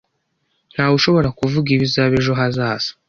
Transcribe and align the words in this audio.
Ntawe 0.73 0.93
ushobora 0.99 1.29
kuvuga 1.39 1.67
ibizaba 1.75 2.13
ejo 2.19 2.31
hazaza 2.39 2.89